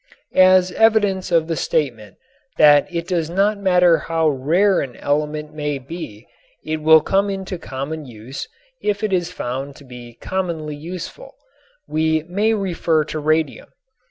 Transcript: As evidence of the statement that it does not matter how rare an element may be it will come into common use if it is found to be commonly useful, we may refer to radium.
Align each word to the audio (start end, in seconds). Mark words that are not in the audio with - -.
As 0.33 0.71
evidence 0.71 1.31
of 1.31 1.45
the 1.45 1.55
statement 1.55 2.17
that 2.57 2.87
it 2.91 3.07
does 3.07 3.29
not 3.29 3.59
matter 3.59 3.99
how 3.99 4.27
rare 4.29 4.81
an 4.81 4.95
element 4.95 5.53
may 5.53 5.77
be 5.77 6.25
it 6.65 6.77
will 6.81 7.01
come 7.01 7.29
into 7.29 7.59
common 7.59 8.07
use 8.07 8.47
if 8.81 9.03
it 9.03 9.13
is 9.13 9.31
found 9.31 9.75
to 9.75 9.83
be 9.83 10.15
commonly 10.15 10.75
useful, 10.75 11.35
we 11.87 12.23
may 12.23 12.55
refer 12.55 13.03
to 13.03 13.19
radium. 13.19 13.69